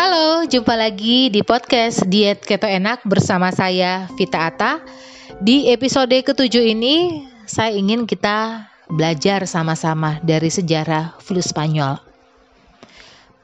[0.00, 4.80] Halo, jumpa lagi di podcast Diet Keto Enak bersama saya Vita Ata.
[5.44, 12.00] Di episode ketujuh ini, saya ingin kita belajar sama-sama dari sejarah flu Spanyol.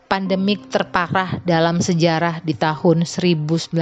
[0.08, 3.77] Pandemik terparah dalam sejarah di tahun 1918.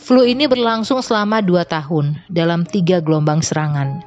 [0.00, 4.00] Flu ini berlangsung selama dua tahun dalam tiga gelombang serangan.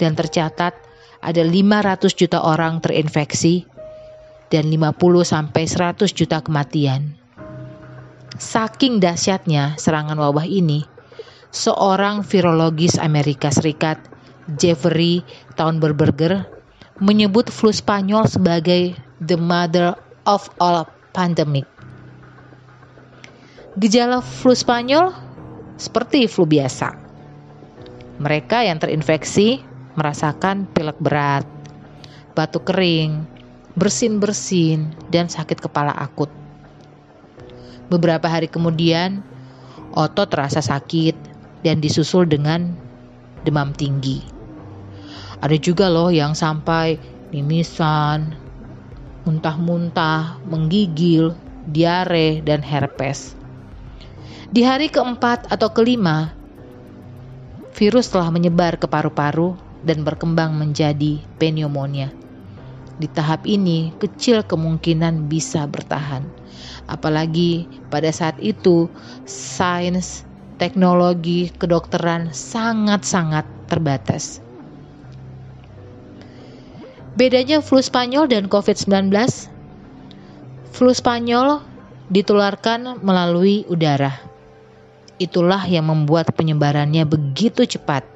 [0.00, 0.72] Dan tercatat
[1.20, 3.76] ada 500 juta orang terinfeksi
[4.48, 7.16] dan 50 sampai 100 juta kematian.
[8.38, 10.84] Saking dahsyatnya serangan wabah ini,
[11.50, 13.98] seorang virologis Amerika Serikat,
[14.46, 15.24] Jeffrey
[15.56, 16.48] Townberger,
[16.98, 21.66] menyebut flu Spanyol sebagai the mother of all pandemic.
[23.78, 25.14] Gejala flu Spanyol
[25.78, 26.94] seperti flu biasa.
[28.18, 29.62] Mereka yang terinfeksi
[29.94, 31.46] merasakan pilek berat,
[32.34, 33.37] batuk kering,
[33.78, 36.28] bersin-bersin, dan sakit kepala akut.
[37.88, 39.22] Beberapa hari kemudian,
[39.94, 41.14] otot terasa sakit
[41.62, 42.74] dan disusul dengan
[43.46, 44.20] demam tinggi.
[45.38, 46.98] Ada juga loh yang sampai
[47.30, 48.34] mimisan,
[49.22, 51.32] muntah-muntah, menggigil,
[51.70, 53.38] diare, dan herpes.
[54.48, 56.32] Di hari keempat atau kelima,
[57.76, 62.10] virus telah menyebar ke paru-paru dan berkembang menjadi pneumonia.
[62.98, 66.26] Di tahap ini, kecil kemungkinan bisa bertahan,
[66.90, 68.90] apalagi pada saat itu
[69.22, 70.26] sains,
[70.58, 74.42] teknologi, kedokteran sangat-sangat terbatas.
[77.14, 79.14] Bedanya flu Spanyol dan COVID-19,
[80.74, 81.62] flu Spanyol
[82.10, 84.28] ditularkan melalui udara
[85.18, 88.06] Itulah yang membuat penyebarannya begitu cepat.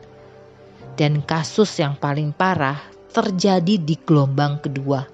[0.94, 2.78] Dan kasus yang paling parah
[3.12, 5.04] terjadi di gelombang kedua.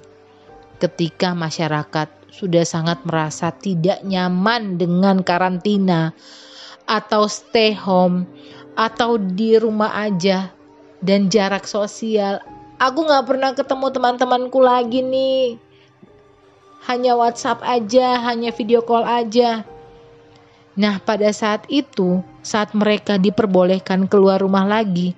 [0.78, 6.14] Ketika masyarakat sudah sangat merasa tidak nyaman dengan karantina
[6.86, 8.24] atau stay home
[8.78, 10.54] atau di rumah aja
[11.02, 12.38] dan jarak sosial.
[12.78, 15.58] Aku gak pernah ketemu teman-temanku lagi nih.
[16.86, 19.66] Hanya WhatsApp aja, hanya video call aja
[20.78, 25.10] Nah, pada saat itu, saat mereka diperbolehkan keluar rumah lagi,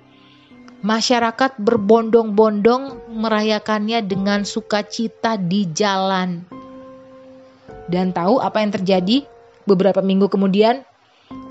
[0.81, 6.45] masyarakat berbondong-bondong merayakannya dengan sukacita di jalan.
[7.85, 9.25] Dan tahu apa yang terjadi?
[9.69, 10.81] Beberapa minggu kemudian,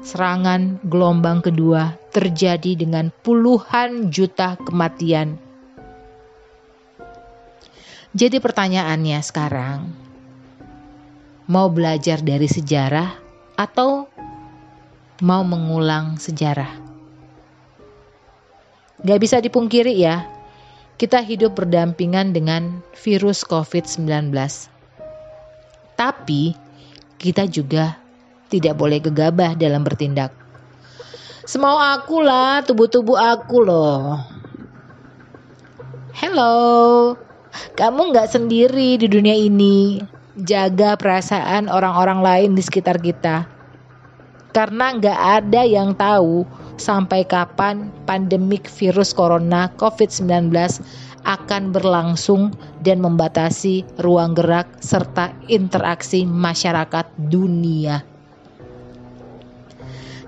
[0.03, 5.39] serangan gelombang kedua terjadi dengan puluhan juta kematian.
[8.11, 9.87] Jadi pertanyaannya sekarang,
[11.47, 13.15] mau belajar dari sejarah
[13.55, 14.11] atau
[15.23, 16.90] mau mengulang sejarah.
[19.00, 20.28] Gak bisa dipungkiri ya,
[21.00, 24.28] kita hidup berdampingan dengan virus COVID-19.
[25.97, 26.53] Tapi
[27.16, 27.97] kita juga
[28.53, 30.37] tidak boleh gegabah dalam bertindak.
[31.49, 34.21] Semau aku lah, tubuh-tubuh aku loh.
[36.12, 37.16] Hello,
[37.81, 40.05] kamu nggak sendiri di dunia ini
[40.37, 43.49] jaga perasaan orang-orang lain di sekitar kita.
[44.53, 46.44] Karena nggak ada yang tahu
[46.81, 50.51] sampai kapan pandemik virus corona COVID-19
[51.29, 58.01] akan berlangsung dan membatasi ruang gerak serta interaksi masyarakat dunia.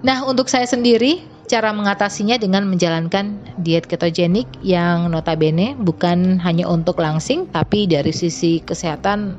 [0.03, 6.99] Nah, untuk saya sendiri, cara mengatasinya dengan menjalankan diet ketogenik yang notabene bukan hanya untuk
[6.99, 9.39] langsing, tapi dari sisi kesehatan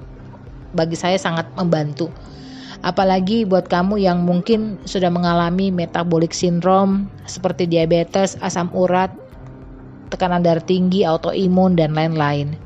[0.73, 2.09] bagi saya sangat membantu.
[2.83, 9.07] Apalagi buat kamu yang mungkin sudah mengalami metabolic syndrome seperti diabetes, asam urat,
[10.11, 12.59] tekanan darah tinggi, autoimun, dan lain-lain.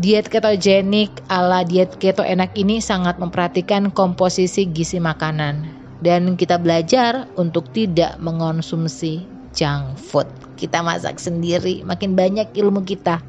[0.00, 7.28] Diet ketogenik ala diet keto enak ini sangat memperhatikan komposisi gizi makanan dan kita belajar
[7.36, 10.26] untuk tidak mengonsumsi junk food.
[10.56, 13.20] Kita masak sendiri, makin banyak ilmu kita.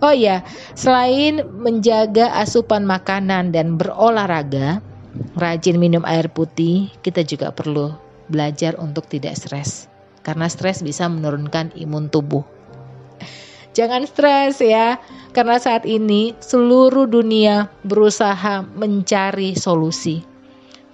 [0.00, 0.42] Oh iya,
[0.72, 4.80] selain menjaga asupan makanan dan berolahraga,
[5.36, 7.94] rajin minum air putih, kita juga perlu
[8.30, 9.90] belajar untuk tidak stres.
[10.22, 12.44] Karena stres bisa menurunkan imun tubuh.
[13.76, 15.00] Jangan stres ya,
[15.34, 20.26] karena saat ini seluruh dunia berusaha mencari solusi.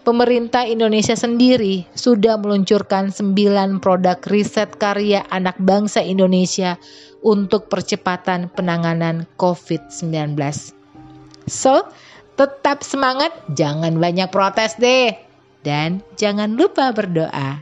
[0.07, 6.79] Pemerintah Indonesia sendiri sudah meluncurkan 9 produk riset karya anak bangsa Indonesia
[7.27, 10.39] untuk percepatan penanganan COVID-19.
[11.51, 11.91] So,
[12.37, 15.17] tetap semangat, jangan banyak protes deh.
[15.67, 17.59] Dan jangan lupa berdoa.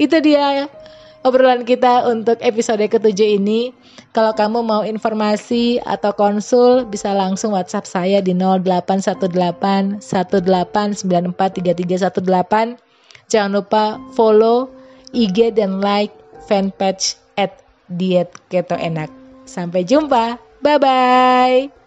[0.00, 0.72] Itu dia
[1.20, 3.76] obrolan kita untuk episode ketujuh ini.
[4.14, 12.78] Kalau kamu mau informasi atau konsul bisa langsung WhatsApp saya di 0818 18943318.
[13.26, 14.70] Jangan lupa follow
[15.10, 16.14] IG dan like
[16.46, 17.58] fanpage at
[17.90, 19.10] diet keto enak.
[19.44, 20.38] Sampai jumpa.
[20.62, 21.83] Bye bye.